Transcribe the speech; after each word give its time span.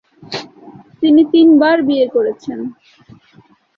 তিনি 1.01 1.21
তিনবার 1.33 1.77
বিয়ে 1.87 2.07
করেছেন। 2.07 2.59